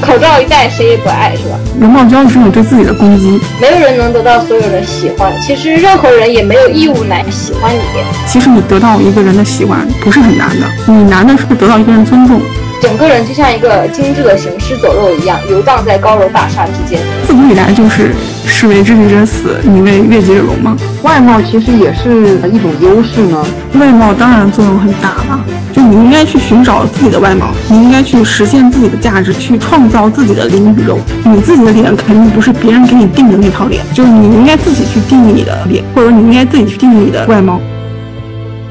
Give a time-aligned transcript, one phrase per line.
[0.00, 1.58] 口罩一戴，谁也不爱，是吧？
[1.78, 3.40] 容貌焦虑是你对自己的攻击。
[3.60, 7.80] 没有人能得到所有人喜欢，其实任何人也没有义务来喜欢你。
[8.26, 12.40] 其实你得到一个人的喜欢不是很难的，你难的是得到一个人尊重。
[12.80, 16.98] 整个人就像一个精致的行尸走肉一样，游荡在高楼大厦之间。
[17.26, 18.14] 自古以来就是
[18.46, 20.74] 士为知己者死，你为悦己者容嘛。
[21.02, 23.44] 外貌其实也是一种优势呢。
[23.74, 25.44] 外貌当然作用很大了，
[25.74, 30.98] 就你应该去寻找自己的外貌，你应该去实现自己的价值，去创造自己的灵与肉。
[31.22, 37.60] 你自己的脸肯定不是别人给你定的那套脸，就是你应该自己去定义你的脸，或者你应该自己去定义你的外貌。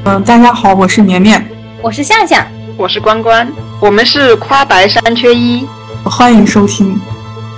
[0.04, 1.46] 嗯，大家好，我是绵绵，
[1.80, 2.44] 我是向向，
[2.76, 3.50] 我是关关。
[3.80, 5.66] 我们是夸白三缺一，
[6.04, 6.98] 欢迎收听。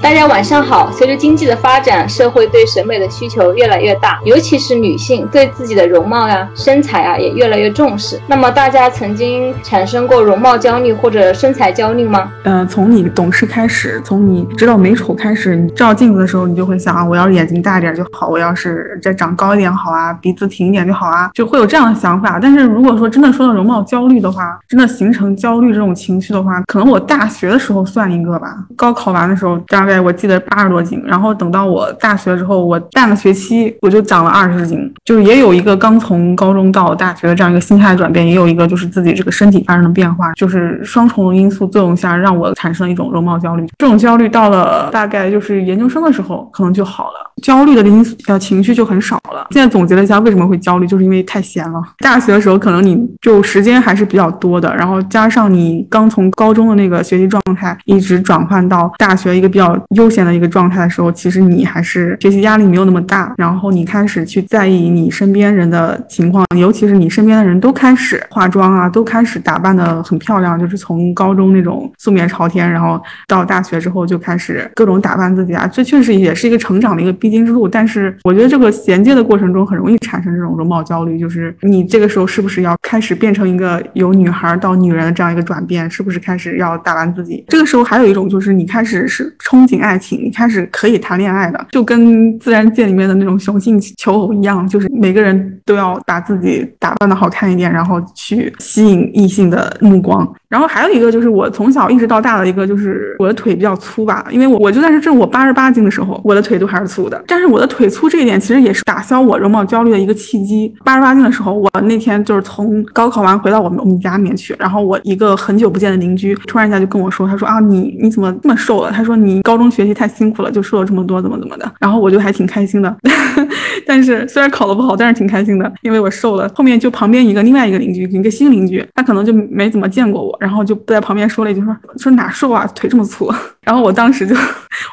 [0.02, 0.90] 大家晚上好。
[0.90, 8.20] 随着经济的发展，社会对审美的需求越来越大，尤其是女性对自己的容貌呀、身材啊也越来越重视。
[8.26, 12.32] 那么大家曾经产生过容貌焦虑或者身材焦虑吗？
[12.42, 22.40] 呃，从你懂事开始，从你知道美丑开始，你照镜子的时候，你就会想啊，我要是眼睛大一点就好，我要是再长高一点好啊，鼻子挺一点就好啊，就会有这样的想法。
[22.42, 28.56] 但是如果说真的说到容貌焦虑的话，真的形成焦虑这种情绪的话，可能我大学的时候算一个吧。
[28.76, 43.66] 高考完的时候，大概我记得八十多斤，然后等到我大学之后，我半个学期我就长了二十斤，就是也有一个刚从高中到大学的这样一个心态转变，也有一个就是自己这个身体发生的变化，就是双重因素作用下让我产生了一种容貌焦虑。
[43.78, 49.46] 这种焦虑到了大概就是研究生的时候，可能就好了，焦虑的因素呃情绪就很少了。
[49.50, 51.82] 现在总结了一下为什么会焦虑，就是因为太闲了。
[51.98, 77.68] 大学的时候可能你就时间还是比较多的，然后加上你刚从高中的那个学习状态一直转换到大学一个比较悠闲的一个状态的时候，其实你还是学习压力没有那么大，然后你开始去在意你身边人的情况，尤其是你身边的人都开始化妆啊，都开始打扮的很漂亮，就是从高中那种素面朝天，然后到大学之后就开始各种打扮自己啊，这确实也是一个成长的一个必经之路。
[77.68, 87.44] 但是我觉得这个衔接的过程中很容易产生这种容貌焦虑，就是你这个时候是不是要开始变成一个由女孩到女人的这样一个转变，是不是开始要打扮自己？
[87.48, 100.28] 这个时候还有一种就是你开始是憧爱情，你开始可以谈恋爱的，就跟自然界里面的那种雄性求偶一样，就是每个人都要把自己打扮的好看一点，然后去吸引异性的目光。
[100.48, 107.22] 然后还有一个就是我从小一直到大的一个就是我的腿比较粗吧，因为我我就算是正我八十八斤的时候，我的腿都还是粗的。
[107.26, 110.74] 但是我的腿粗这一点其实也是打消我容貌焦虑的一个契机。
[110.84, 118.90] 八十八斤的时候，我那天就是从高考完回到我们我们家里面去，然后我一个很久不见的邻居突然一下就跟我说，他说啊你你怎么这么瘦了？
[118.90, 121.70] 他说你高高中学习太辛苦了，就瘦了这么多，怎么怎么的。
[121.78, 122.96] 然后我就还挺开心的，
[123.86, 126.50] 但是虽然考得不好，但是挺开心的，因为我瘦了。
[126.54, 130.34] 后面就旁边一个另外一个邻居，一个新邻居，他可能就没怎么见过我。
[130.40, 133.30] 然后就在旁边说了一句说说哪瘦啊，腿这么粗。
[133.60, 134.34] 然后我当时就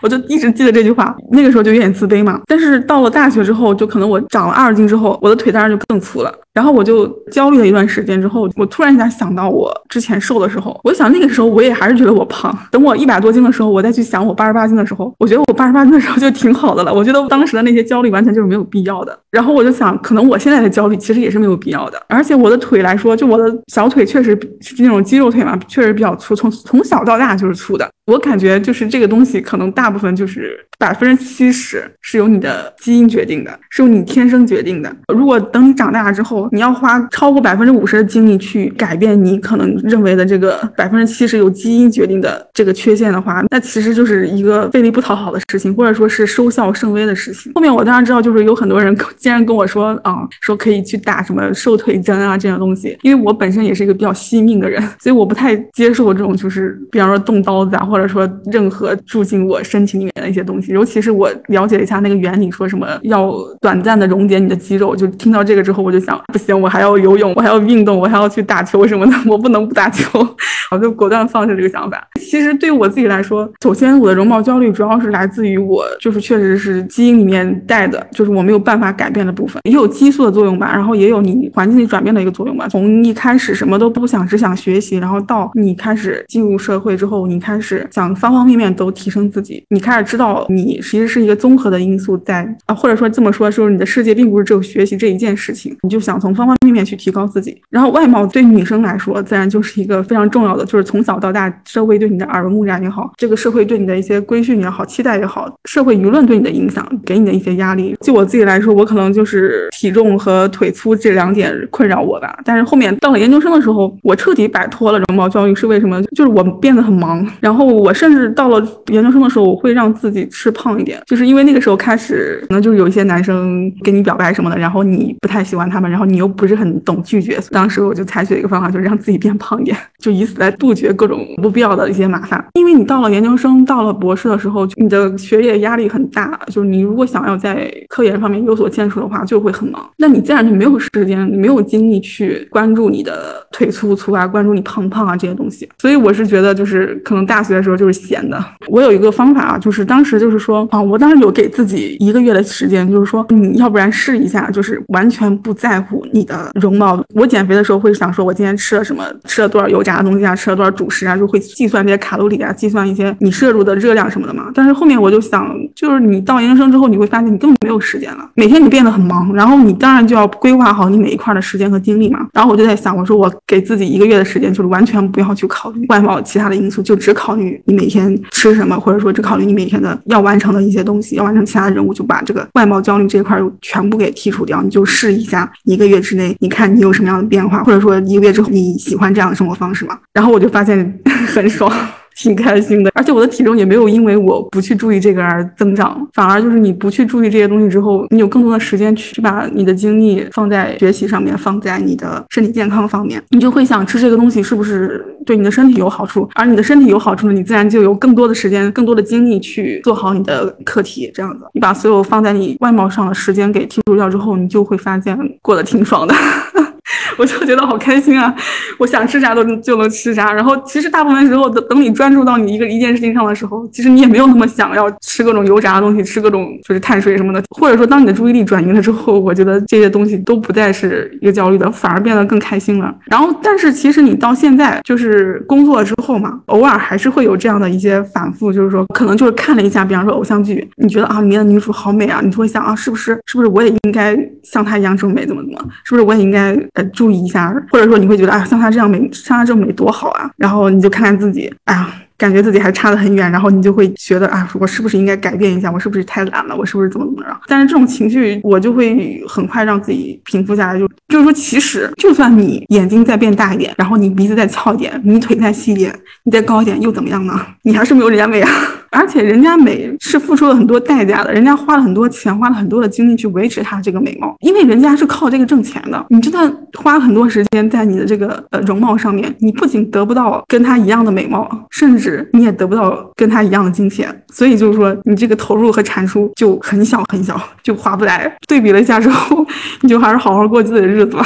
[0.01, 2.41] 我就一直记得这句话，那个时候就有点自卑嘛。
[2.45, 6.33] 但是到了大学之后，就可能我长了二十斤之后，我的腿当然就更粗了。
[6.59, 12.53] 然后我就焦虑了一段时间之后，我突然一下想到我之前瘦的时候，我想那个时候我也还是觉得我胖。
[12.69, 16.93] 等我一百多斤的时候，我再去想我八十八斤的时候，我觉得我八十八斤的时候就挺好的了。
[16.93, 19.17] 我觉得当时的那些焦虑完全就是没有必要的。
[19.31, 21.97] 然后我就想，可能我现在的焦虑其实也是没有必要的。
[22.09, 27.89] 而且我的腿来说，就我的小腿确实是那种肌肉腿嘛，确实比较粗，从从小到大就是粗的。
[28.05, 34.91] 我感觉就是这个东西，可能大部分就是百分之七十是由你的基因决定的，是由你天生决定的。
[35.13, 47.51] 如果等你长大之后，你要花超过百分之五十的精力去改变你可能认为的这个百分之七十由基因决定的这个缺陷的话，那其实就是一个费力不讨好的事情，或者说是收效甚微的事情。
[47.53, 60.71] 后面我当然知道，就是有很多人竟然跟我说啊，说可以去打什么瘦腿针啊这样东西，因为我本身也是一个比较惜命的人， 所以我不太接受这种就是比方说动刀子啊，或者说任何住进我身体里面的一些东西。
[60.71, 70.07] 尤其是我了解了一下那个原理，说什么要短暂的溶解你的肌肉，就听到这个之后，我就想不行，我还要游泳，我还要运动，我还要去打球什么的， 我不能不打球，
[70.71, 72.07] 我就果断放弃这个想法。
[72.19, 82.67] 其实对我自己来说，首先我的容貌焦虑主要是来自于我就是确实是基因里面带的，就是我没有办法改变的部分，也有激素的作用吧，然后也有你环境里转变的一个作用吧。
[82.69, 97.59] 从一开始什么都不想，只想学习，然后到你开始进入社会之后，你开始想方方面面都提升自己，你开始知道你其实是一个综合的因素在啊，或者说这么说，就是你的世界并不是只有学习这一件事情，你就想从方方面面去提高自己。
[97.69, 107.95] 然后外貌对女生来说，自然就是一个非常重要的，就是从小到大，社会对你的耳濡目染也好，这个社会对你的一些规训也好、期待也好，社会舆论对你的影响，给你的一些压力。
[108.01, 112.39] 就我自己来说，我可能就是体重和腿粗这两点困扰我吧。
[112.43, 116.01] 但是后面到了研究生的时候，我彻底摆脱了容貌焦虑，是为什么？
[116.15, 132.43] 就是我变得很忙，然后我甚至到了研究生的时候，我会让自己吃胖一点，就是因为那个时候开始，可能就是有一些男生跟你表白什么的，然后你不太喜欢他们，然后你又不是很懂拒绝，当时我就采取一个方法，就是让自己变胖一点，就以此来杜绝各种不必要的一些麻烦。
[132.55, 145.69] 因为你到了研究生，到了博士的时候，你的学业压力很大，就是你如果想要在科研方面有所建树的话，就会很忙，那你自然就没有时间，没有精力去关注你的腿粗不粗啊，关注你胖不胖啊这些东西。
[145.77, 148.43] 所以我是觉得，就是可能大学的时候就是闲的。
[148.67, 157.03] 我有一个方法啊，就是当时就是说啊，我当时有给自己一个月的时间，就是说你要不然试一下，就是完全不在乎你的容貌。
[157.15, 164.51] 我减肥的时候会想说，我今天吃了什么，吃了多少油炸的东西啊，吃了多少主食啊，就会计算这些卡路里啊，计算一些你摄入的热量什么的嘛。
[164.53, 172.27] 但是后面我就想，就是你到研究生之后，你会发现你根本没有时间了，每天你变得很忙，然后你当然就要规划好你每一块的时间和精力嘛。
[172.33, 184.61] 然后我就在想，我说我给自己一个月的时间，就是完全不要去考虑外貌其他的因素，就只考虑你每天吃什么，或者说只考虑你每天的要完成的一些东西，要完成其他的任务，就把这个外貌焦虑这一块全部给剔除掉。
[184.61, 189.97] 你就试一下，一个月之内，你看你有什么样的变化，或者说一个月之后你喜欢这样的生活方式吗？
[190.13, 191.71] 然后我就发现很爽。
[192.19, 211.09] 挺开心的，而且我的体重也没有因为我不去注意这个而增长，反而就是你不去注意这些东西之后，你有更多的时间去把你的精力放在学习上面，放在你的身体健康方面，你就会想吃这个东西是不是对你的身体有好处，而你的身体有好处呢，你自然就有更多的时间、更多的精力去做好你的课题。
[211.13, 216.13] 这样子，你把所有放在你外貌上的时间给剔除掉之后，你就会发现过得挺爽的。
[217.19, 218.33] 我就觉得好开心啊！
[218.77, 220.31] 我想吃啥都就能吃啥。
[220.31, 227.43] 然后其实大部分时候，等等你专注到你一个一件事情上的时候，其实你也没有那么想要吃各种油炸的东西，吃各种就是碳水什么的。
[227.49, 232.95] 或者说，当你的注意力转移了之后，我觉得这些东西都不再是一个焦虑的，反而变得更开心了。
[233.07, 245.59] 然后，但是其实你到现在就是工作之后嘛，偶尔还是会有这样的一些反复，就是说可能就是看了一下，比方说偶像剧，你觉得啊里面的女主好美啊，你就会想啊，是不是是不是我也应该像她一样这么美，怎么怎么？
[245.83, 250.29] 是不是我也应该呃注意一下，或者说你会觉得，哎，像她这样美，像她这么美多好啊！
[250.37, 255.71] 然后你就看看自己，哎呀，感觉自己还差得很远，然后你就会觉得，啊，我是不是应该改变一下？
[255.71, 256.55] 我是不是太懒了？
[256.55, 257.39] 我是不是怎么怎么着？
[257.47, 267.39] 但是这种情绪，我就会很快让自己平复下来，就就是说，其实就算你眼睛再变大一点，然后你鼻子再翘一点，你腿再细一点，你再高一点，又怎么样呢？
[267.63, 268.49] 你还是没有人家美啊！
[268.91, 276.05] 而且人家美是付出了很多代价的，人家花了很多钱，花了很多的精力去维持她这个美貌，因为人家是靠这个挣钱的。
[276.09, 284.09] 你真的花很多时间在你的这个呃容貌上面，你不仅得不到跟她一样的美貌，甚至你也得不到跟她一样的金钱。
[284.31, 288.31] 所以就是说，你这个投入和产出就很小很小，就划不来。
[288.47, 289.45] 对比了一下之后，
[289.81, 291.25] 你就还是好好过自己的日子吧。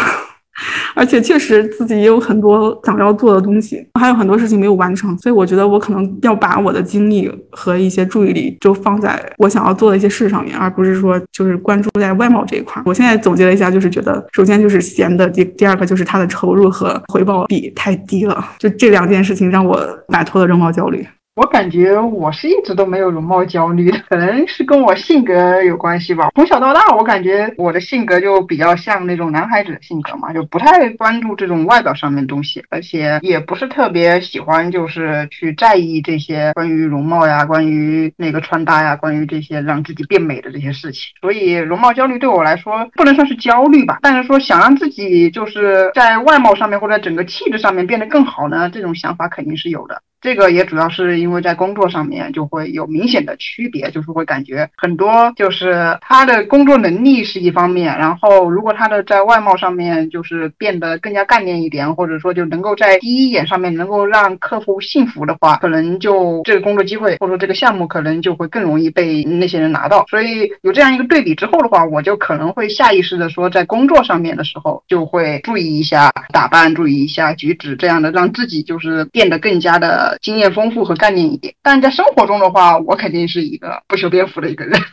[0.96, 12.82] 而且确实自己也有很多想要做的东西，还有很多事情没有完成，所以我觉得我可能要把我的精力和一些注意力就放在我想要做的一些事上面，而不是说就是关注在外貌这一块。
[12.86, 21.06] 我现在总结了一下，就是觉得首先就是闲的，第第二个就是它的投入和回报比太低了，就这两件事情让我摆脱了容貌焦虑。
[21.36, 26.30] 我感觉我是一直都没有容貌焦虑的，可能是跟我性格有关系吧。
[26.36, 41.02] 从小到大，我感觉我的性格就比较像那种男孩子的性格嘛，就不太关注这种外表上面东西，而且也不是特别喜欢就是去在意这些关于容貌呀、关于那个穿搭呀、关于这些让自己变美的这些事情。
[41.20, 50.04] 所以容貌焦虑对我来说不能算是焦虑吧，但是说想让自己就是在外貌上面或者整个气质上面变得更好呢，这种想法肯定是有的。
[50.24, 70.06] 这个也主要是因为在工作上面就会有明显的区别，就是会感觉很多就是他的工作能力是一方面，然后如果他的在外貌上面就是变得更加干练一点，或者说就能够在第一眼上面能够让客户信服的话，可能就这个工作机会或者说这个项目可能就会更容易被那些人拿到。
[70.08, 80.13] 所以有这样一个对比之后的话，我就可能会下意识的说，在工作上面的时候就会注意一下打扮，注意一下举止，这样的让自己就是变得更加的。
[80.22, 84.80] 经验丰富和干练一点，但在生活中的话，我肯定是一个不修边幅的一个人。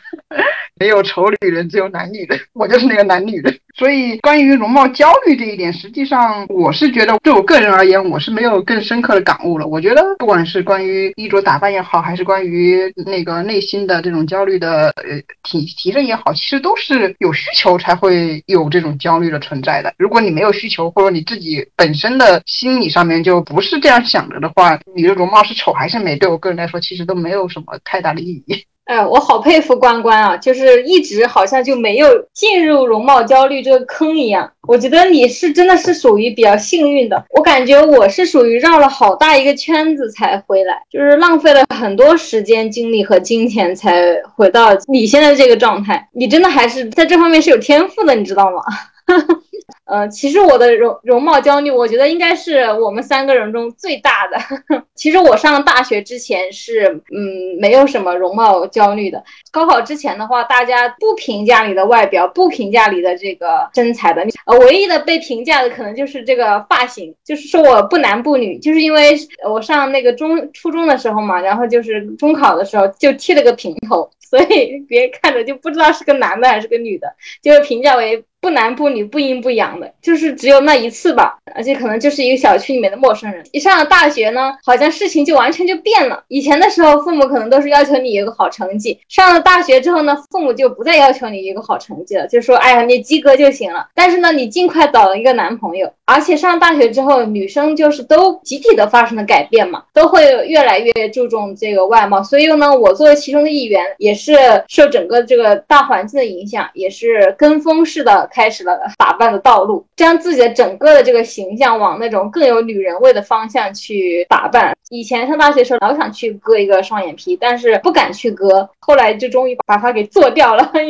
[0.78, 3.54] 没有丑女人，只有男女人，我就是那个男女人。
[3.76, 9.66] 所以关于容貌焦虑这一点，实际上我是觉得，对我个人而言，我是没有更深刻的感悟了。
[9.66, 19.92] 我觉得不管是关于衣着打扮也好，还是关于那个内心的这种焦虑的呃提提升也好，其实都是有需求才会有这种焦虑的存在的。
[19.98, 28.64] 如果你没有需求，或者你自己本身的心理上面就不是这样想着的话，你容貌是丑还是美，对我个人来说，其实都没有什么太大的意义。
[28.90, 34.50] 哎，我好佩服关关啊，就是一直好像就没有进入容貌焦虑这个坑一样。
[34.66, 46.08] 我觉得你是真的是属于比较幸运的，我感觉我是属于绕了好大一个圈子才回来，就是浪费了很多时间、精力和金钱才回到你现在这个状态。
[46.12, 48.60] 你真的还是在这方面是有天赋的，你知道吗？
[49.90, 54.38] 呃，其实我的容容貌焦虑，我觉得应该是我们三个人中最大的。
[54.94, 59.24] 其实我上大学之前是，嗯，没有什么容貌焦虑的。
[59.50, 69.16] 高考之前的话，大家不评价你的外表，不评价你的这个身材的，呃，唯一的被评价的可能就是这个发型，就是说我不男不女，就是因为
[69.48, 78.24] 我上那个中初中的时候嘛，然后就是中考的时候就剃了个平头，所以别人看着就不知道是个男的还是个女的，就是评价为。
[78.42, 83.44] 不男不女不阴不阳就是只有那一次吧，而且可能就是一个小区里面的陌生人。
[83.52, 86.22] 一上了大学呢，好像事情就完全就变了。
[86.28, 93.88] 以前的时候，父母可能都是要求你有个好成绩，上了大学之后呢，父母就不再要求你一个好成绩了，就说哎呀你及格就行了。
[93.94, 95.92] 但是呢，你尽快找一个男朋友。
[96.04, 102.20] 而且上大学之后，女生就是都集体的发生了改变嘛，都会越来越注重这个外貌。
[102.20, 104.34] 所以呢，我作为其中的一员，也是
[104.66, 114.76] 受整个这个大环境的影响，也是跟风式的开始了打扮的道路，将自己的整个的这个形象往那种更有女人味的方向去打扮。
[114.90, 120.72] 以前上大学时候，老想去割一个双眼皮，但是不敢去割，后来就终于把它给做掉了。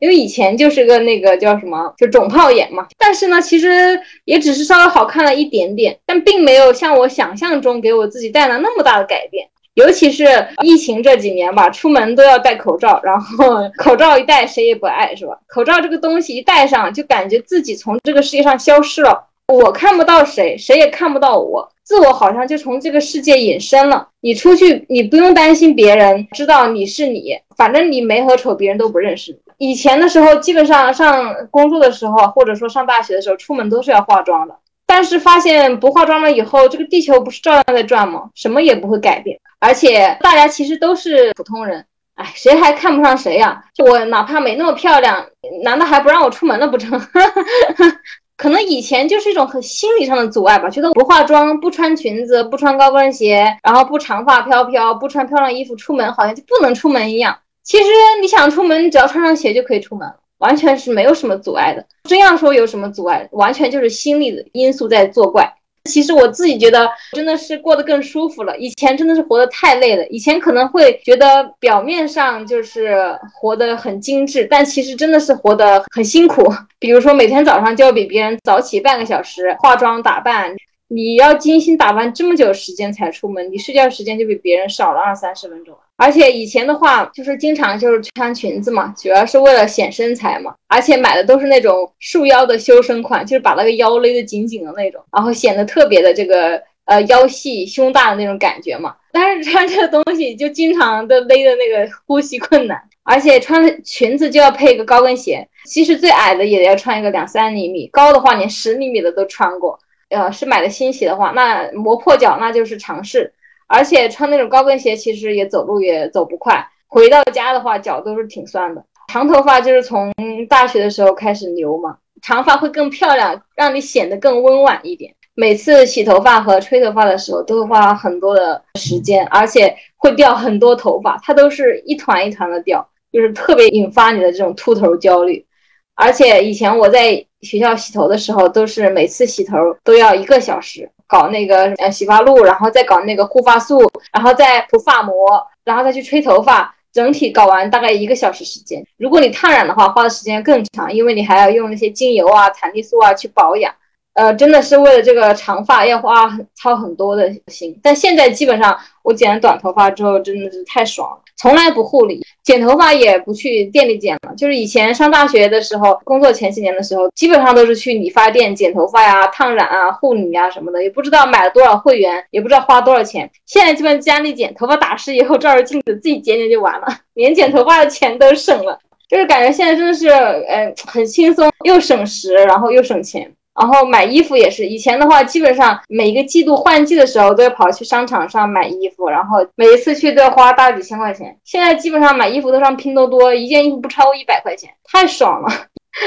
[0.00, 2.88] 因为以前就是个那个叫什么，就肿泡眼嘛。
[2.98, 9.46] 但是呢，其实也只是稍微好看了一点点，但并没有像我想象中给我自己带来那么大的改变。
[9.74, 10.24] 尤其是
[10.62, 15.38] 疫情这几年吧，出门都要戴口罩，然后 口罩一戴谁也不爱，是吧？
[15.46, 19.28] 口罩这个东西一戴上，就感觉自己从这个世界上消失了。
[19.48, 24.08] 我看不到谁，谁也看不到我，自我好像就从这个世界隐身了。
[24.20, 29.38] 你出去，你不用担心别人知道你是你，反正你美和丑别人都不认识。
[29.58, 34.54] 以前的时候，基本上上工作的时候，或者说上大学的时候，出门都是要化妆的。
[34.94, 38.28] 但是发现不化妆了以后，这个地球不是照样在转吗？
[38.34, 39.40] 什么也不会改变。
[39.58, 41.82] 而且大家其实都是普通人，
[42.14, 43.64] 哎，谁还看不上谁呀？
[43.74, 45.24] 就我哪怕没那么漂亮，
[45.62, 47.00] 难道还不让我出门了不成？
[48.36, 57.38] 可能以前就是一种很心理上的阻碍吧，觉得不化妆、不穿裙子、不穿高跟鞋，然后不长发飘飘、不穿漂亮衣服出门，好像就不能出门一样。
[57.62, 57.88] 其实
[58.20, 61.82] 你想出门，只要穿上鞋就可以出门了，完全是没有什么阻碍的。
[62.04, 65.50] 真要说有什么阻碍，完全就是心理的因素在作怪。
[65.90, 68.56] 其实我自己觉得真的是过得更舒服了。
[68.56, 76.48] 以前真的是活得太累了，以前可能会觉得表面上就是活得很精致，但其实真的是活得很辛苦。
[76.78, 80.54] 比如说每天早上就要比别人早起半个小时化妆打扮，
[80.86, 85.76] 你要精心打扮这么久时间才出门，你睡觉时间就比别人少了二三十分钟。
[85.96, 90.54] 而且以前的话，就是经常就是穿裙子嘛，主要是为了显身材嘛。
[90.66, 98.96] 而且买的都是那种束腰的修身款，就是把那个腰勒得紧紧的那种，然后显得特别的这个呃腰细胸大的那种感觉嘛。
[99.12, 109.78] 但是穿这个东西就经常的勒的那个呼吸困难，而且穿裙子就要配一个高跟鞋，其实最矮的也要穿一个两三厘米，高的话连十厘米的都穿过。
[110.08, 113.32] 呃，是买的新鞋的话，那磨破脚那就是常事。
[113.72, 116.68] 而且穿那种高跟鞋，其实也走路也走不快。
[116.88, 118.84] 回到家的话，脚都是挺酸的。
[119.10, 120.12] 长头发就是从
[120.46, 125.14] 大学的时候开始留嘛，长发会更漂亮，让你显得更温婉一点。
[125.34, 135.46] 每次洗头发和吹头发的时候，都会花很多的时间，而且会掉很多头发，它都是一团一团的掉，就是特别引发你的这种秃头焦虑。
[135.94, 140.90] 而且以前我在学校洗头的时候，都是每次洗头都要一个小时。
[141.06, 143.78] 搞那个呃洗发露，然后再搞那个护发素，
[144.14, 148.82] 然后再涂发膜，然后再去吹头发，整体搞完大概一个小时时间。
[148.96, 153.74] 如果你烫染的话，花的时间更长，因为你还要用那些精油啊、弹力素啊去保养。
[154.14, 157.78] 呃，真的是为了这个长发要花很操很多的心。
[157.82, 164.32] 但现在基本上我剪了短头发之后，真的是太爽了，从来不护理，剪头发也不去店里剪了。
[164.36, 173.28] 就是以前上大学的时候，工作前几年的时候，基本上都是去理发店剪头发呀、烫染啊、护理啊什么的，也不知道买了多少会员，也不知道花多少钱。
[173.44, 178.78] 现在基本家里剪，头发打湿以后照着镜子自己剪剪就完了，连剪头发的钱都省了。
[179.08, 183.32] 就是感觉现在真的是，呃，很轻松，又省时，然后又省钱。
[183.54, 191.38] 然后买衣服也是，以前的话，基本上每个季度换季的时候都要跑去商场上买衣服，然后每一次去都要花大几千块钱。
[191.44, 195.48] 现在基本上买衣服都上拼多多，一件衣服不超过一百块钱，太爽了，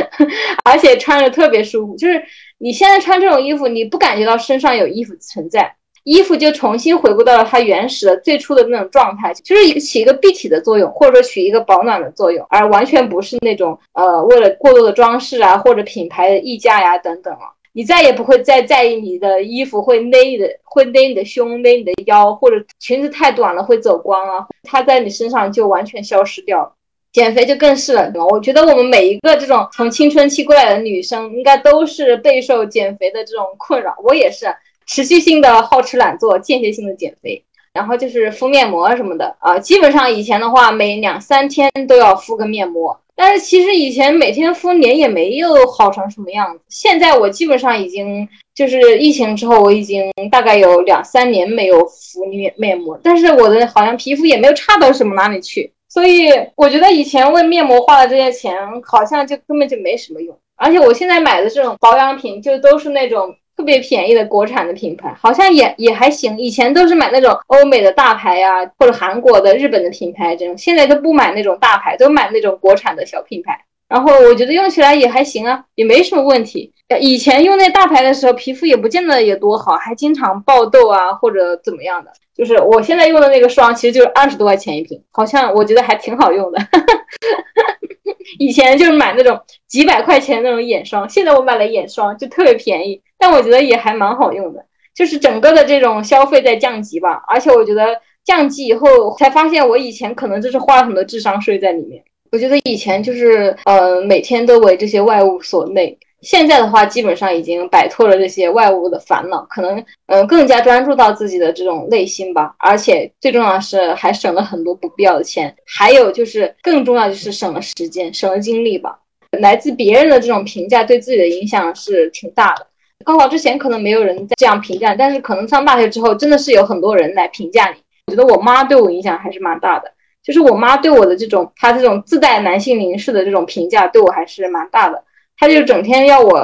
[0.65, 1.95] 而且穿着特别舒服。
[1.95, 2.23] 就是
[2.57, 5.75] 你现在穿这种衣服，你不感觉到身上有衣服存在。
[6.05, 17.39] 衣服就重新回归到了它原始的最初的那种状态，就是一个起一个蔽体的作用，或者说起一个保暖的作用，而完全不是那种呃为了过多的装饰啊或者品牌的溢价呀等等了。
[17.73, 26.71] 你再也不会再在意你的衣服会勒你的会勒你的胸勒你的腰，或者裙子太短了会走光啊，它在你身上就完全消失掉了。
[27.11, 34.45] 减肥就更是了，我觉得我们每一个这种从青春期过来的女生，应该都是备受减肥的这种困扰，我也是。
[34.85, 39.57] 持续性的好吃懒做，间歇性的减肥，然后就是敷面膜什么的啊。
[39.57, 46.61] 基本上以前的话，每两三天都要敷个面膜，但是其实以前每天敷脸也没有好成什么样子。
[46.69, 55.71] 现在我基本上已经就是疫情之后，我已经大概有两三年没有敷面面膜，但是我的好像皮肤也没有差到什么哪里去。
[55.89, 60.37] 所以我觉得以前为面膜花的这些钱，好像就根本就没什么用。
[60.57, 63.35] 而且我现在买的这种保养品，就都是那种。
[63.55, 66.37] 特别便宜的国产的品牌，好像也也还行。
[66.37, 73.59] 以前都是买那种欧美的大牌呀，或者韩国的、日本的品牌这种，现在都不买那种大牌，都买那种国产的小品牌。
[73.87, 76.73] 然后我觉得用起来也还行啊，也没什么问题。
[76.99, 82.11] 以前用那大牌的时候，皮肤也不见得有多好，还经常爆痘啊，或者怎么样的。
[82.35, 86.59] 就是我现在用的那个霜，其实就是二十多块钱一瓶，好像我觉得还挺好用的。
[88.39, 94.65] 以前就是买那种几百块钱那种眼霜，现在我买了眼霜就特别便宜，但我觉得也还蛮好用的。
[94.93, 102.01] 就是整个的这种消费在降级吧，而且我觉得降级以后才发现，我以前可能就是花了很多智商税在里面。
[102.31, 105.97] 我觉得以前就是呃每天都为这些外物所累。
[106.21, 112.55] 现在的话，基本上已经摆脱了这些外物的烦恼，可能嗯更加专注到自己的这种内心吧。
[112.57, 115.53] 而且最重要的是，还省了很多不必要的钱。
[115.65, 118.97] 还有就是更重要就是省了时间，省了精力吧。
[119.31, 122.65] 来自别人的这种评价对自己的影响是挺大的。
[123.03, 127.75] 高考之前可能没有人这样评价，但是可能上大学之后，真的是有很多人来评价你。
[128.07, 129.91] 我觉得我妈对我影响还是蛮大的，
[130.23, 135.03] 就是我妈对我的这种，她这种自带男性凝视的这种评价，对我还是蛮大的。
[135.37, 136.35] 她就整天要我，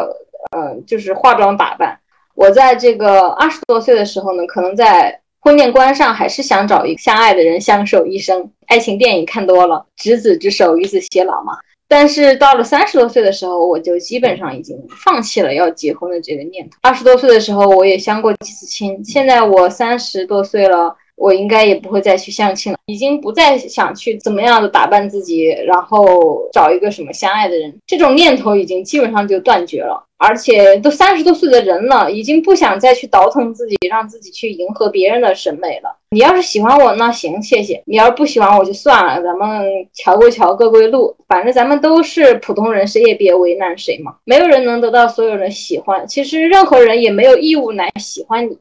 [0.52, 1.98] 呃，就是化妆打扮。
[2.36, 8.52] 我在这个二十多岁的时候呢，可能在婚恋观上还是想找一个相爱的人相守一生。
[8.68, 11.58] 爱情电影看多了，执子之手，与子偕老嘛。
[11.92, 16.78] 但是到了三十多岁的时候，我就基本上已经放弃了要结婚的这个念头。
[16.82, 19.04] 二十多岁的时候，我也相过几次亲。
[19.04, 20.96] 现在我三十多岁了。
[21.18, 30.04] 我应该也不会再去相亲了，已经不再想去怎么样的打扮自己，然后找一个什么相爱的人，这种念头已经基本上就断绝了。
[30.24, 35.98] 而且都三十多岁的人了，已经不想再去倒腾自己，让自己去迎合别人的审美了。
[36.12, 44.14] 你要是喜欢我，那行，谢谢；你要是不喜欢我，就算了，咱们桥归桥，各归路，反正咱们都是普通人，谁也别为难谁嘛。
[44.24, 48.56] 没有人能得到所有人喜欢，其实任何人也没有义务来喜欢你。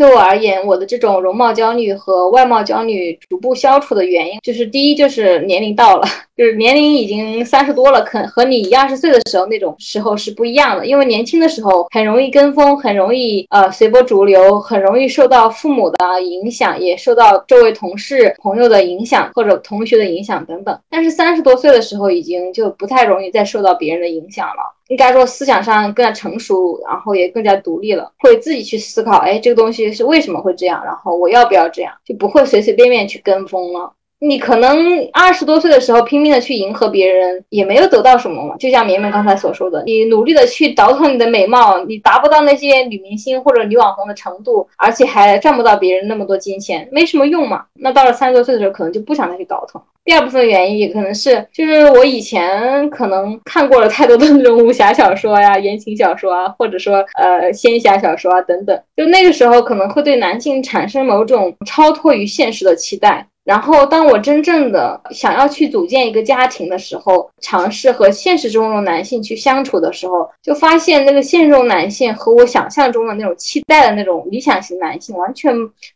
[0.00, 10.86] 对我而言，我的这种容貌焦虑和外貌焦虑逐步消除的原因，就是第一就是年龄到了，就是年龄已经三十多了，可和你一二十岁的时候那种时候是不一样的。
[10.86, 20.80] 因为年轻的时候很容易跟风，很容易呃随波逐流，很容易受到父母的影响，也受到周围同事朋友的影响或者同学的影响等等。
[20.88, 24.79] 但是三十多岁的时候，已经就不太容易再受到别人的影响了。
[24.90, 33.92] 应该说思想上更加成熟，然后也更加独立了，会自己去思考，哎，这个东西是为什么会这样，然后我要不要这样，就不会随随便便去跟风了。
[34.22, 38.54] 你可能二十多岁的时候拼命的去迎合别人，也没有得到什么嘛。
[38.58, 47.64] 就像绵绵刚才所说的，你努力的去倒腾你的美貌，你达不到那些女明星或者女网红的程度，而且还赚不到别人那么多金钱，没什么用嘛。
[47.74, 49.80] 那到了三十多岁的时候，可能就不想再去倒腾。
[50.04, 63.26] 第二部分原因也可能是，就是我以前可能看过了太多的那种武侠小说呀、言情小说啊，或者说呃仙侠小说啊等等，就那个时候可能会对男性产生某种超脱于现实的期待。
[63.50, 75.52] 然后，当我真正的想要去组建一个家庭的时候，尝试和现实中的男性去相处的时候，就发现那个现实中男性和我想象中的那种期待的那种理想型男性完全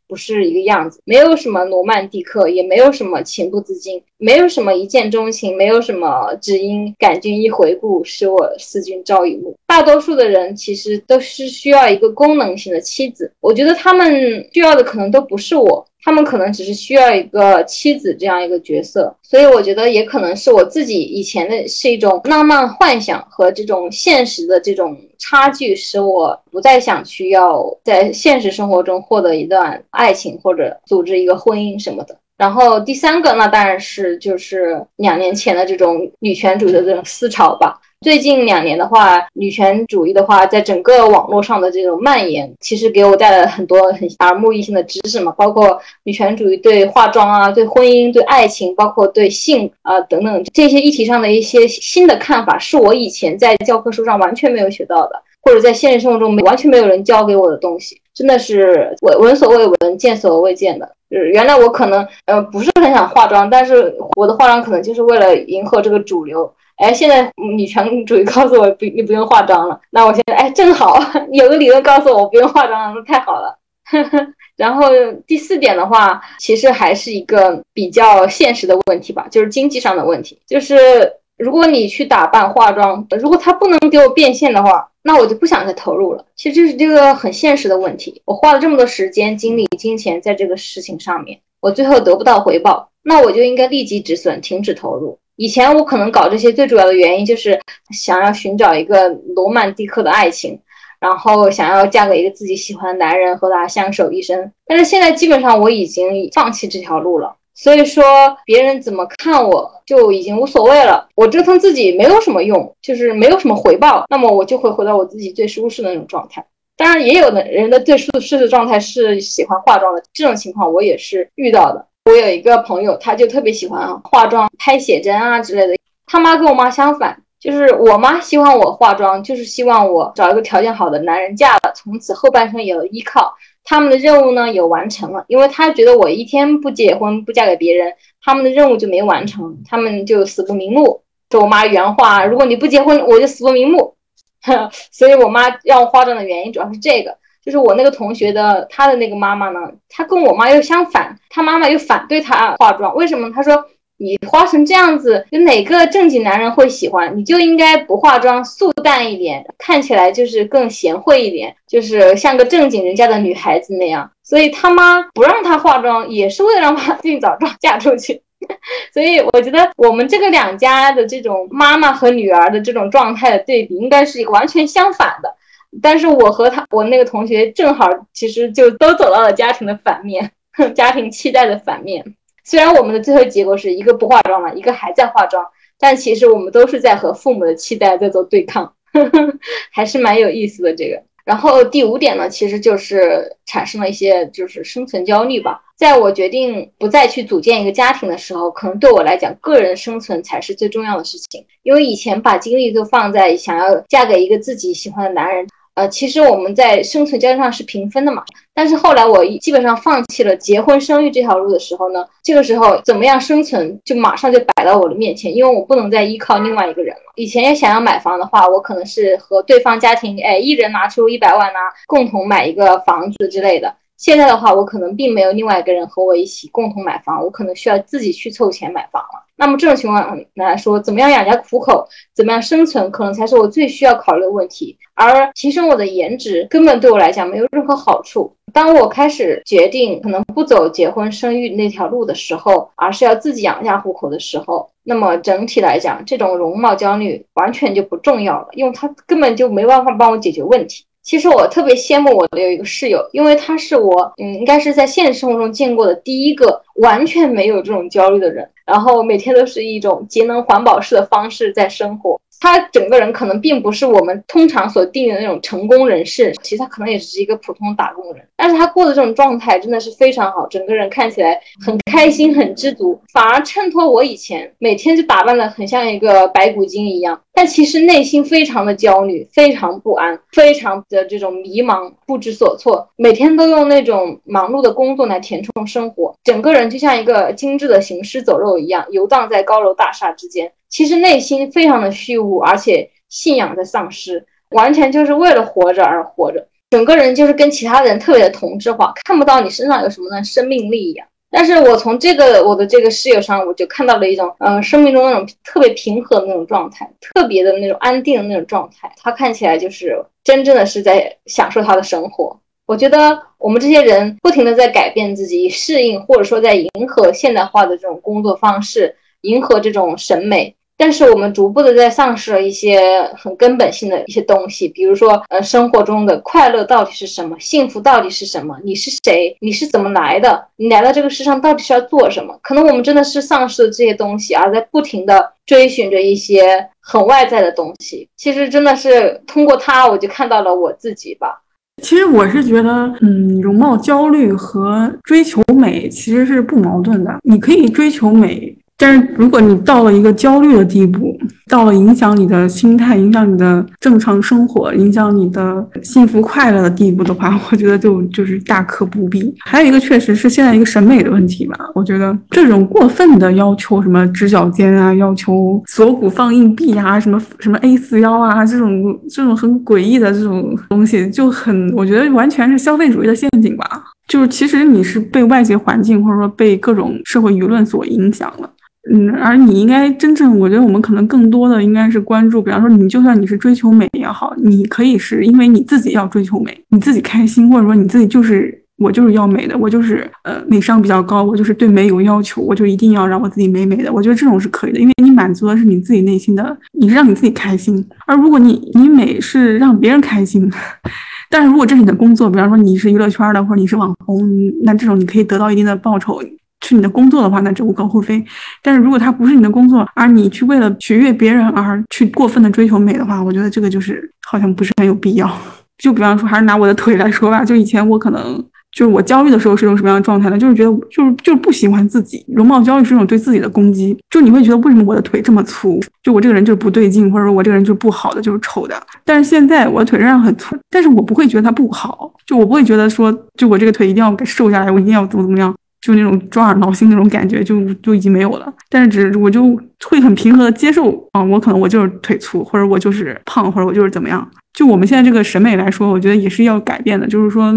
[0.09, 0.99] 不是一个样子。
[1.05, 9.55] 没有什么罗曼蒂克，也没有什么情不自禁，没有什么一见钟情，没有什么只因感君一回顾，使我思君朝与暮。
[9.69, 15.87] 大多数的人其实都是需要一个功能性的妻子，我觉得他们需要的可能都不是我。
[16.05, 32.19] 他们可能只是需要一个妻子这样一个角色，所以我觉得也可能是我自己以前的是一种浪漫幻想和这种现实的这种差距，使我不再想去要在现实生活中获得一段爱情或者组织一个婚姻什么的。
[32.37, 37.81] 然后第三个，那当然是就是两年前的这种女权主义的这种思潮吧。
[38.01, 60.95] 最近两年的话，女权主义的话，在整个网络上的这种蔓延，其实给我带来很多很耳目一新的知识嘛，包括女权主义对化妆啊、对婚姻、对爱情，包括对性啊等等这些议题上的一些新的看法，是我以前在教科书上完全没有学到的，或者在现实生活中完全没有人教给我的东西，真的是闻闻所未闻、见所未见的。
[61.11, 66.53] 就是原来我可能呃不是很想化妆，但是我的化妆可能就是为了迎合这个主流。
[66.77, 69.81] 哎，现在女权主义告诉我不，你不用化妆了。
[69.91, 70.99] 那我现在哎，正好
[71.31, 73.57] 有个理论告诉我不用化妆了，那太好了。
[74.57, 74.89] 然后
[75.27, 80.41] 第四点的话，其实还是一个比较现实的问题吧，就是经济上的问题。
[80.47, 86.25] 就是如果你去打扮化妆，如果它不能给我变现的话，那我就不想再投入了。
[86.37, 88.23] 其实这是这个很现实的问题。
[88.25, 95.19] 我花了这么多时间、精力、金钱在这个事情上面，我最后得不到回报，那我就应该立即止损，停止投入。
[95.37, 97.59] 以前我可能搞这些最主要的原因就是
[97.91, 100.59] 想要寻找一个罗曼蒂克的爱情，
[101.01, 104.53] 然后想要嫁给一个自己喜欢的男人和他相守一生。
[104.65, 108.05] 但是现在基本上我已经放弃这条路了，所以说
[108.45, 111.09] 别人怎么看我就已经无所谓了。
[111.15, 116.45] 我折腾自己没有什么用，就是没有什么回报，那么我就会回到我自己最舒适的那种状态。
[116.77, 121.87] 当然，也有的人的最舒适的状态是喜欢化妆的，这种情况我也是遇到的。
[122.07, 125.75] 我有一个朋友，他就特别喜欢化妆、拍写真啊之类的。
[126.07, 133.35] 他妈跟我妈相反，就是我妈希望我化妆，就是希望我找一个条件好的男人嫁了，从此后半生有依靠。
[133.65, 141.03] 他们的任务呢也完成了，因为他觉得我一天不结婚、不嫁给别人，他们的任务就没完成，他们就死不瞑目。
[141.29, 143.95] 就我妈原话：“如果你不结婚，我就死不瞑目。
[144.91, 147.15] ”所以，我妈让我化妆的原因主要是这个。
[147.45, 152.95] 就是我那个同学的，她的那个妈妈呢，她跟我妈又相反，她妈妈又反对她化妆。
[152.97, 153.31] 为什么？
[153.33, 153.63] 她说
[154.05, 157.17] 你化成这样子，有哪个正经男人会喜欢？
[157.17, 164.11] 你就应该不化妆，素淡一点，看起来就是更贤惠一点，就是像个正经人家的女孩子那样。
[164.23, 168.21] 所以他妈不让她化妆，也是为了让她尽早嫁出去。
[168.93, 175.35] 所以我觉得我们这个两家的这种妈妈和女儿的这种状态的对比，应该是一个完全相反的。
[175.81, 180.31] 但是我和他，我那个同学正好，其实就都走到了家庭的反面，
[180.77, 182.05] 家庭期待的反面。
[182.45, 185.45] 虽然我们的最后结果是一个不化妆了，一个还在化妆，
[185.79, 189.35] 但其实我们都是在和父母的期待在做对抗，呵 呵
[189.73, 191.03] 还是蛮有意思的这个。
[191.25, 195.63] 然后第五点呢，其实就是产生了一些就是生存焦虑吧。
[195.75, 201.47] 在我决定不再去组建一个家庭的时候，可能对我来讲，个人生存才是最重要的事情。
[201.63, 205.47] 因为以前把精力都放在想要嫁给一个自己喜欢的男人。
[205.75, 217.03] 呃，其实我们在生存阶段上是平分的嘛，但是后来我基本上放弃了结婚生育这条路的时候呢，这个时候怎么样生存就马上就摆到我的面前，因为我不能再依靠另外一个人了。
[217.17, 221.59] 以前要想要买房的话，我可能是和对方家庭，哎，一人拿出一百万呐，
[221.89, 223.75] 共同买一个房子之类的。
[223.97, 229.25] 现在的话，我可能并没有另外一个人和我一起共同买房，我可能需要自己去凑钱买房了。
[229.37, 234.77] 那么这种情况来说，怎么样养家糊口，怎么样生存，可能才是我最需要考虑的问题。
[234.95, 238.35] 而提升我的颜值，根本对我来讲没有任何好处。
[238.53, 250.85] 当我开始决定可能不走结婚生育那条路的时候，而是要自己养家糊口的时候，那么整体来讲，这种容貌焦虑完全就不重要了，因为它根本就没办法帮我解决问题。
[251.05, 262.19] 其实我特别羡慕我的有一个室友，因为他是我，嗯，应该是在现实生活中见过的第一个完全没有这种焦虑的人，然后每天都是一种节能环保式的方式在生活。
[262.41, 290.53] 他整个人可能并不是我们通常所定义的那种成功人士，其实他可能也只是一个普通打工人，但是他过的这种状态真的是非常好，整个人看起来很开心、很知足，反而衬托我以前每天就打扮的很像一个白骨精一样，但其实内心非常的焦虑，非常不安，非常的这种迷茫，不知所措，每天都用那种忙碌的工作来填充生活，整个人就像一个精致的行尸走肉一样，游荡在高楼大厦之间。
[290.69, 301.07] 其实内心非常的虚无，而且信仰在丧失，完全就是为了活着而活着，整个人就是跟其他人特别的同质化，看不到你身上有什么的生命力一样。
[301.37, 308.89] 但是我从这个我的这个室友上，我就看到了一种，嗯，生命中那种特别平和的那种状态，特别的那种安定的那种状态。
[309.03, 312.39] 他看起来就是真正的是在享受他的生活。
[312.67, 320.55] 我觉得我们这些人不停的在改变自己，适应或者说在迎合现代化的这种工作方式，迎合这种审美。
[320.77, 322.81] 但是我们逐步的在丧失了一些
[323.17, 327.37] 很根本性的一些东西，比如说，呃，生活中的快乐到底是什么？
[327.39, 328.59] 幸福到底是什么？
[328.65, 329.37] 你是谁？
[329.41, 330.47] 你是怎么来的？
[330.57, 332.37] 你来到这个世上到底是要做什么？
[332.43, 338.09] 可能我们真的是丧失了这些东西，而在不停的追寻着一些很外在的东西。
[338.17, 341.41] 其实真的是通过它，我就看到了我自己吧。
[341.83, 347.13] 其实我是觉得，嗯，容貌焦虑和追求美其实是不矛盾的。
[347.23, 348.57] 你可以追求美。
[348.77, 351.17] 但是，如果你到了一个焦虑的地步，
[351.49, 359.33] 到了影响你的心态、影响你的正常生活、影响你的幸福快乐的地步的话， 我觉得就就是大可不必。
[359.45, 361.57] 还有一个，确实是现在一个审美的问题吧。
[361.75, 373.65] 我觉得这种过分的要求，什么直角肩啊，要求锁骨放硬币啊，什么什么 A 四腰啊，这种这种很诡异的这种东西，就很，我觉得完全是消费主义的陷阱吧。
[374.09, 378.51] 就是其实你是被外界环境或者说被各种社会舆论所影响了。
[378.93, 393.91] 嗯，而你应该真正，我觉得我们可能更多的应该是关注，比方说你就算你是追求美也好，你可以是因为你自己要追求美，你自己开心，或者说你自己就是我就是要美的，我就是呃美商比较高，我就是对美有要求，我就一定要让我自己美美的。
[393.91, 397.83] 我觉得这种是可以的，因为你满足的是你自己内心的，你是让你自己开心。
[398.07, 400.51] 而如果你你美是让别人开心，
[401.31, 404.29] 但是如果这是你的工作，比方说你是娱乐圈的或者你是网红，
[404.63, 406.21] 那这种你可以得到一定的报酬。
[406.65, 408.25] 是你的工作的话，那这无可厚非。
[408.63, 415.31] 但是如果它不是你的工作，而你去为了取悦别人而去过分的追求美的话，我觉得这个就是好像不是很有必要。
[415.79, 420.39] 就比方说，还是拿我的腿来说吧，就以前我可能就是我焦虑的时候是一种什么样的状态呢？
[420.39, 423.97] 就是觉得就是就是不喜欢自己，容貌焦虑是一种对自己的攻击。
[424.09, 425.81] 就你会觉得为什么我的腿这么粗？
[426.03, 428.81] 就我这个人就是不对劲，或者说我这个人就是不好的，就是丑的。
[429.05, 435.53] 但是现在我的腿仍然很粗，但是我不会觉得它不好，就我不会觉得说，就我这个腿一定要给瘦下来，我一定要怎么怎么样。
[435.85, 438.51] 就那种抓耳挠心那种感觉，就就已经没有了。
[438.71, 444.27] 但是只我就会很平和的接受啊，我可能我就是腿粗，或者我就是胖，或者我就是怎么样。
[444.55, 447.07] 就我们现在这个审美来说，我觉得也是要改变的。
[447.07, 447.53] 就是说，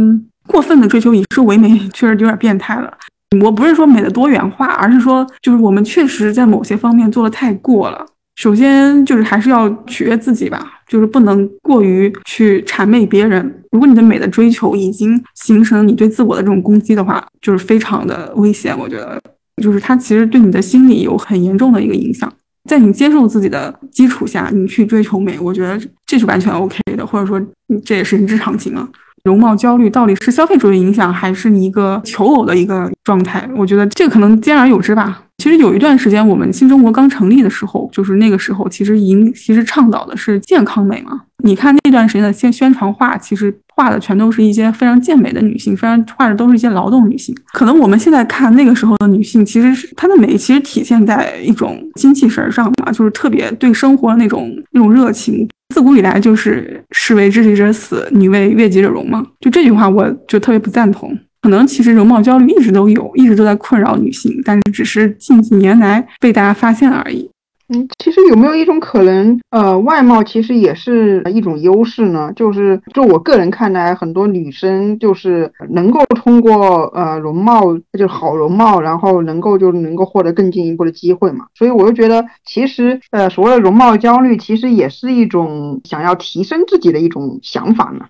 [0.46, 2.92] 过分的追求以瘦为美，确实有点变态了。
[3.42, 8.06] 我不是说美的多元化，而是说，就是我们确实在某些方面做的太过了。
[8.38, 13.64] 首先就是还是要取悦自己吧，就是不能过于去谄媚别人。
[13.72, 18.78] 如果你的美的追求已经形成你对自我的这种攻击的话，就是非常的危险。
[18.78, 19.20] 我觉得，
[19.62, 22.32] 就是它其实对你的心理有很严重的一个影响。
[22.70, 27.42] 在你接受自己的基础下，你去追求美，我觉得这是完全 OK 的，或者说
[27.84, 28.88] 这也是人之常情啊。
[29.24, 33.50] 容貌焦虑到底是消费主义影响，还是一个求偶的一个状态？
[33.58, 35.24] 我觉得这个可能兼而有之吧。
[35.38, 41.22] 其实有一段时间，我们新中国刚成立的时候，就是那个时候，其实营其实倡导的是健康美嘛。
[41.44, 47.36] 你看那段时间的宣宣传画，其实画的全都是一些非常健美的女性，非常画的都是一些劳动女性。
[47.54, 55.48] 可能我们现在看那个时候的女性，其实是她的美，其实体现在一种精气神上嘛，就是特别对生活那种那种热情。
[55.76, 59.24] 自古以来就是“士为知己者死，女为悦己者容”嘛。
[59.40, 61.16] 就这句话，我就特别不赞同。
[61.48, 67.32] 可能其实容貌焦虑一直都有，一直都在困扰女性，但是只是近几年来被大家发现而已。
[67.70, 72.30] 嗯，其实有没有一种可能，呃，外貌其实也是一种优势呢？
[72.36, 77.62] 就是就我个人看来，很多女生就是能够通过呃容貌，
[77.94, 81.46] 就是好容貌，然后能够就能够获得更进一步的机会嘛。
[81.56, 88.06] 所以我就觉得，其实呃所谓的容貌焦虑，其实也是一种想要提升自己的一种想法呢。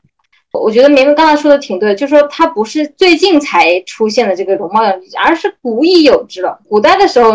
[0.59, 6.59] 我觉得明明刚才说的挺对，就是说它不是最近才出现的这个容貌焦虑，而是古已有之了。
[6.67, 7.33] 古代的时候，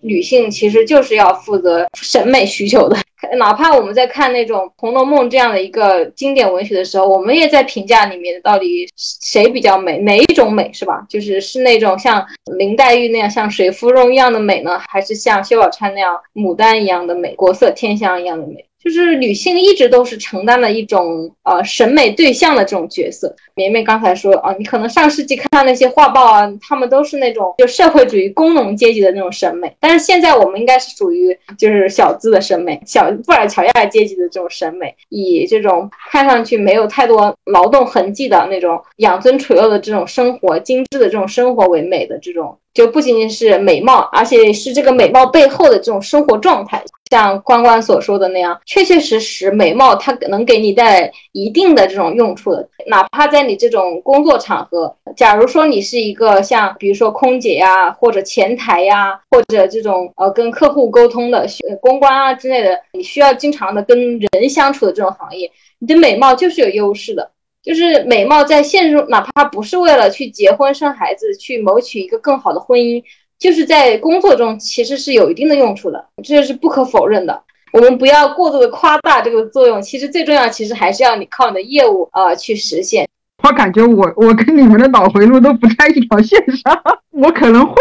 [0.00, 2.96] 女性其实就是要负责审美需求的。
[3.38, 11.06] 哪怕我们在看那种《红楼梦》这样的一个经典文学的时候，我们也在评价里面到底谁比较美，哪一种美是吧？
[11.08, 12.22] 就是是那种像
[12.58, 18.66] 林黛玉那样像水芙蓉一样的美呢，还是像薛宝钗那样牡丹一样的美，国色天香一样的美？
[18.84, 23.34] 就是女性一直都是承担了一种呃审美对象的这种角色。
[23.54, 42.58] 绵绵刚才说啊，你可能上世纪看到那些画报啊，他们都是那种就社会主义工农阶级的那种审美，但是现在我们应该是属于就是小资的审美，小布尔乔亚阶级的这种审美，以这种看上去没有太多劳动痕迹的那种养尊处优的这种生活，精致的这种生活为美的这种。
[42.74, 46.82] 就不仅仅是美貌，而且是这个美貌背后的这种生活状态。
[47.10, 52.68] 像关关所说的那样，确确实实，美貌它能给你带来一定的这种用处的。
[52.88, 61.46] 哪怕在你这种工作场合，假如说你是一个像比如说空姐呀，或者前台呀，或者这种呃跟客户沟通的
[61.80, 67.30] 公关啊之类的，你需要经常的跟人相处的这种行业，你的美貌就是有优势的。
[67.64, 73.02] 就是美貌在现实中，哪怕不是为了去结婚生孩子，去谋取一个更好的婚姻，
[73.38, 77.42] 就是在工作中其实是有一定的用处的，这是不可否认的。
[77.72, 83.08] 我们不要过度的夸大这个作用，其实最重要，其实还是要你靠你的业务呃去实现。
[83.42, 87.74] 我感觉我我跟你们的脑回路都不在一条线上，我可能会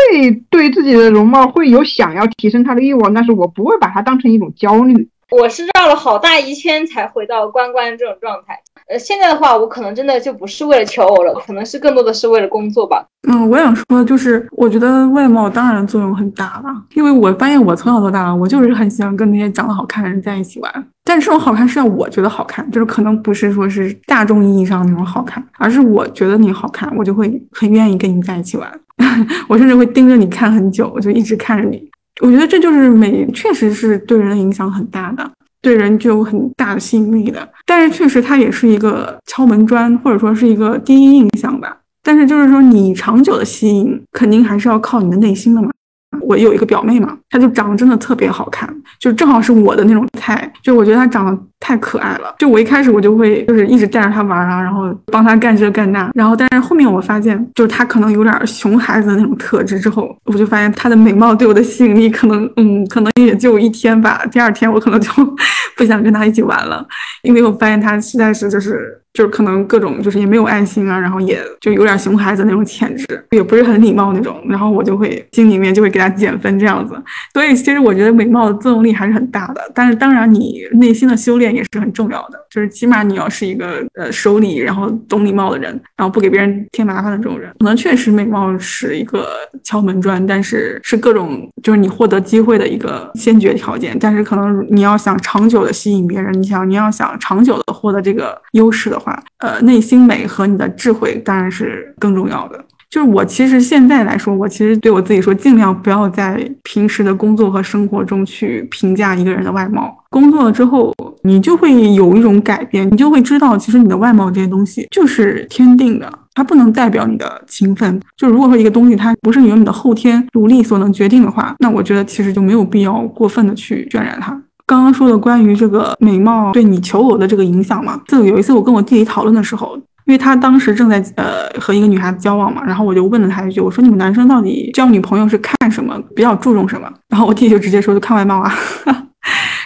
[0.49, 5.09] 对自己的容貌会有想要提升它的欲望，但是我不会把它当成一种焦虑。
[5.29, 8.61] 我是绕了好大一圈才回到关关这种状态。
[8.89, 13.05] 呃，现在的话，我可能真的就不是为了求偶了，可能是更多的是为了工作吧。
[13.27, 20.87] 嗯，我想说，就是我觉得外貌当然作用很大了，因为我发现我从小到大，我就是很喜欢跟那些长得好看的人在一起玩。
[21.05, 28.79] 但是这种好看是要我觉得好看，就是可能不是说是大众意义上那种好看，而是我觉得你好看，我就会很愿意跟你在一起玩。
[29.47, 31.89] 我甚至会盯着你看很久，我就一直看着你。
[32.21, 35.29] 我觉得这就是美，确实是对人的影响很大的。
[35.61, 37.39] 对人就有很大的吸引力的，
[37.75, 41.75] 但是确实它也是一个敲门砖，或者说是一个第一印象吧。
[42.03, 45.71] 但是就是说你长久的吸引，肯定还是要靠你的内心的嘛。
[46.21, 48.67] 我有一个表妹嘛，她就长得真的特别好看，
[48.99, 50.51] 就正好是我的那种菜。
[50.61, 56.09] 就我觉得她长得太可爱了，就我一开始我就会就是一直带着她玩啊，然后帮她干这干那。
[56.13, 64.25] 然后但是后面我发现，就是她可能有点熊孩子的那种特质，之后我就发现她的美貌对我的吸引力可能，嗯，可能也就一天吧。
[64.31, 65.11] 第二天我可能就
[65.75, 66.85] 不想跟她一起玩了，
[67.23, 69.02] 因为我发现她实在是就是。
[69.13, 76.99] 就是可能各种就是也没有爱心啊，然后也就有点熊孩子那种潜质，也不是很礼貌那种，然后我就会心里面就会给他减分这样子。
[77.31, 87.53] 所以其实我觉得美貌的作用力还是很大的，但是当然你内心的修炼也是很重要的，就是起码你要是一个呃守礼然后懂礼貌的人，然后不给别人添麻烦的这种人。
[87.59, 89.27] 可能确实美貌是一个
[89.63, 93.95] 敲门砖，但是是各种就是你获得机会的一个先决条件。
[93.99, 99.02] 但是可能你要想长久的吸引别人，你想你要想长久的获得这个优势的。
[99.03, 102.63] 话，呃，内心美和你的智慧当然是更重要的。
[102.89, 109.97] 就是我其实现在来说，我其实对我自己说，尽量不要在平时的工作和生活中去评价一个人的外貌。
[110.11, 117.99] 工作了之后，你就会有一种改变，你就会知道，其实你的外貌这些东西就是天定的，它不能代表你的勤奋。
[118.15, 124.39] 就如果说一个东西它不是由你的后天努力所能决定的话，那我觉得其实就没有必要过分的去渲染它。
[124.65, 136.89] 刚刚说的关于这个美貌对你求偶的这个影响嘛，就有一次我跟我弟弟讨论的时候，因为他当时正在呃和一个女孩子交往嘛，然后我就问了他一句，我说你们男生到底交女朋友是看什么，比较注重什么？
[137.09, 138.53] 然后我弟弟就直接说就看外貌啊，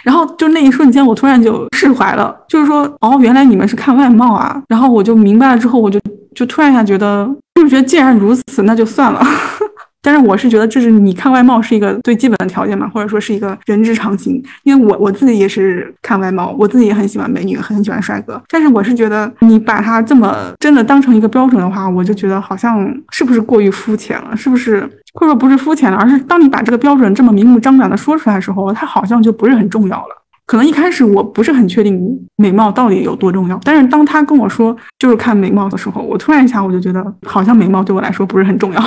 [0.02, 6.00] 然后就那一瞬间我突然就释怀了，就是说哦原来你们是看外貌啊，然后我就明白了之后，我就
[6.34, 9.24] 就突然一下觉得，就是觉得既然如此，那就算了。
[10.08, 14.42] 但是我是觉得这是你看外貌是一个最基本的条件嘛，或者说是一个人之常情。
[14.62, 18.42] 因为我我自己也是看外貌，我自己也很喜欢美女，很喜欢帅哥。
[18.48, 24.34] 但是我是觉得你把他这么真的当成一个标准的话，我就觉得好像是不是过于肤浅了？
[24.34, 24.80] 是不是
[25.12, 30.22] 或者说不是肤浅了，而是当你把这个标准这么明目张胆的说出来的时候，它好像就不是很重要了。
[30.46, 32.00] 可能一开始我不是很确定
[32.36, 38.82] 美貌到底有多重要，但是当他跟我说就是看美貌的时候，我突然一下我就觉得好像美貌对我来说不是很重要。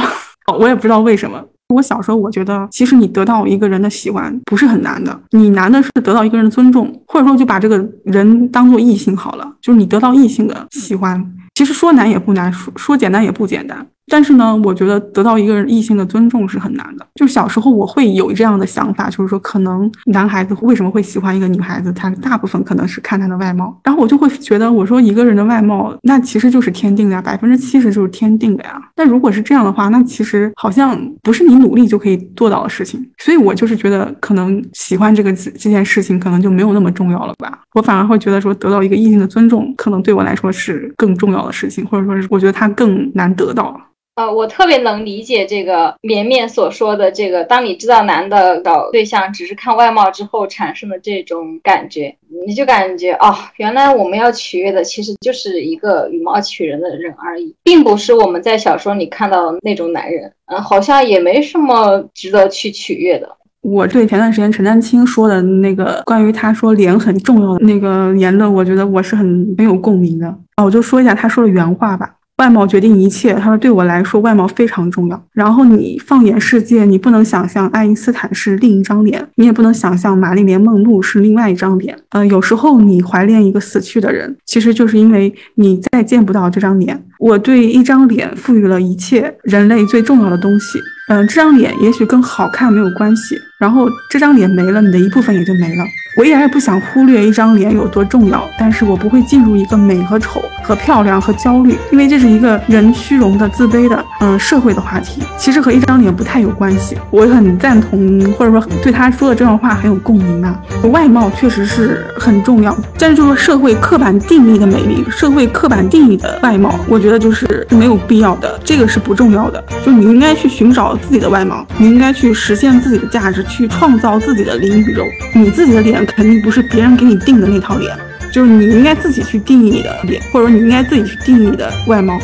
[0.47, 1.43] 我也不知道为什么。
[1.73, 13.87] 我小时候我觉得，其实你得到一个人的喜欢不是很难的，你难的是得到一个人的尊重，或者说就把这个人当做异性好了，就是你得到异性的喜欢，其实说难也不难，说说简单也不简单。
[14.11, 17.07] 但是呢，我觉得得到一个人异性的尊重是很难的。
[17.15, 23.79] 就小时候我会有这样的想法，就是说可能男孩子为什么会喜欢一个女孩子，他大部分可能是看她的外貌。
[23.85, 28.77] 然后我就会觉得，我说一个人的外貌，那其实就是天定的呀，百分之七十就是天定的呀。
[28.97, 33.09] 那如果是这样的话，那其实好像不是你努力就可以做到的事情。
[33.17, 37.59] 所以我就是觉得，可能喜欢这个这件事情，可能就没有那么重要了吧。
[37.73, 43.79] 我反而会觉得说，得到一个异性的尊重，可能对我来说是更重要的事情，或者说是我觉得他更难得到。
[44.21, 60.31] 呃，我特别能理解这个绵绵所说的这个，当你知道男的搞对象只是看外貌之后产生的这种感觉，你就感觉哦，原来我们要取悦的其实就是一个以貌取人的人而已，并不是我们在小说里看到的那种男人。
[60.45, 63.27] 嗯，好像也没什么值得去取悦的。
[63.61, 72.15] 我对前段时间陈丹青说的那个关于他说脸很重要的那个言论，我觉得我是很很有共鸣的啊，我就说一下他说的原话吧。
[72.41, 75.23] 外貌决定一切，他说对我来说外貌非常重要。
[75.31, 81.95] 然后你放眼世界，你不能想象爱因斯坦是另一张脸，你也不能想象玛丽莲梦露是另外一张脸。
[82.09, 86.99] 呃，有时候你怀念一个死去的人，其实就是因为你再见不到这张脸。
[87.19, 90.79] 我对一张脸赋予了一切人类最重要的东西。
[91.09, 95.85] 嗯，这张脸也许跟好看没有关系，然后这张脸没了，你的一部分也就没了。
[96.17, 106.97] 我一点也不想忽略一张脸有多重要，但是我不会进入一个美和丑和漂亮和焦虑，因为这是一个人虚荣的、自卑的，嗯，社会的话题，其实和一张脸不太有关系。
[107.11, 110.59] 我很赞同，或者说对他说的这段话很有共鸣啊。
[110.91, 119.63] 外貌确实是很重要，但是就是社会刻板定义的美丽，社会刻板定义的外貌，我觉得就是没有必要的，这个是不重要的。
[119.85, 126.05] 就你应该去寻找自己的外貌，你应该去实现自己的价值，去创造自己的灵宇宙，你自己的脸。
[126.05, 127.95] 肯定不是别人给你定的那套脸，
[128.31, 132.19] 就是你应该自己去定义你的脸，或者说你应该自己去定义你的外貌。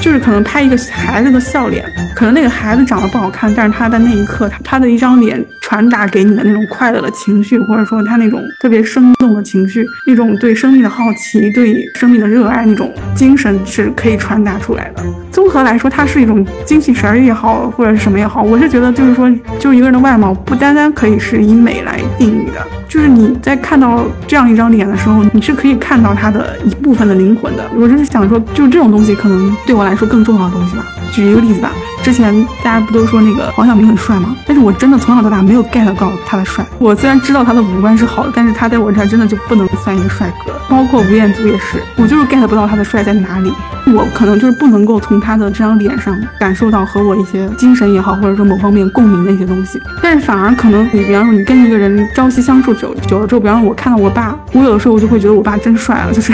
[0.00, 1.84] 就是可能拍一个孩子的笑脸，
[2.14, 15.02] 可能那个孩子长得不好看，但是他在那一刻，他他的一张脸传达给你的那种快乐的情绪，或者说他那种特别生动的情绪，那种对生命的好奇，对生命的热爱，那种精神是可以传达出来的。
[15.30, 27.64] 综合来说，它是一种精气神也好，或者是什么也好，我是觉得就是说，就一个人的外貌不单单可以是以美来定义的，就是你在看到这样一张脸的时候，你是可以看到他的一部分的灵魂的。
[27.76, 30.84] 我就是想说，就这种东西可能对我来来说更重要的东西吧。
[31.12, 31.72] 举一个例子吧。
[32.00, 34.34] 之前大家不都说那个黄晓明很帅吗？
[34.46, 36.64] 但是我真的从小到大没有 get 到他的帅。
[36.78, 40.52] 我虽然知道他的五官是好的，但是他在我这儿真的就不能算一个帅哥。
[40.68, 43.52] 包括吴彦祖也是，我就是 get 不到他的帅在哪里。
[43.86, 49.80] 我可能就是不能够从他的这张脸上感受到和我一些精神也好，或者说某方面共鸣的一些东西。
[50.00, 56.32] 但是反而可能你比方说你跟一个人朝夕相处久久了之后，比方说我看到我爸，我有的时候我就会觉得我爸真帅了，就是。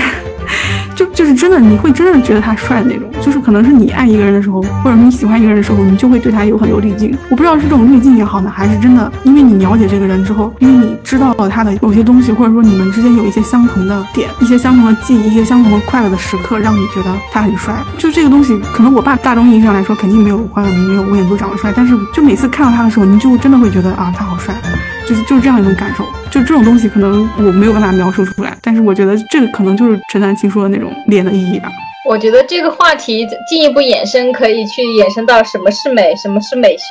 [1.15, 3.09] 就就是真的，你会真的觉得他帅的那种。
[3.23, 7.17] 就是可能是你爱一个人的时候，或者你喜欢一个人的时候，你就会对他有很多滤镜。
[7.31, 17.75] 我不知道是这种滤镜也好呢，还是真的，因为你了解这个人之后，因为你知道了他的某些东西，或者说你们之间有一些相同的点，一些相同的记忆，一些相同的快乐的时刻，让你觉得他很帅。
[17.97, 24.55] 就这个东西，可能我爸大众意义上来说肯定没有黄晓明、没有吴彦祖长得帅，但是就每次看到他的时候，你就真的会觉得啊，他好帅。
[25.07, 31.69] 就是就是这样一种感受，就这种东西可能我没有办法描述出来，但是我觉得这个可能就是陈丹青说的那种脸的意义吧。
[32.09, 36.85] 我觉得这个话题进一步衍生，可以去衍生到什么是美，什么是美学。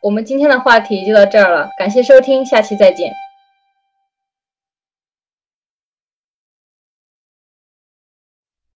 [0.00, 3.10] 我们今天的话题就到这儿了，感谢收听，下期再见。